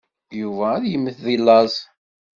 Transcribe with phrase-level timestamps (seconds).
[0.39, 1.75] Yuba ad yemmet deg llaẓ.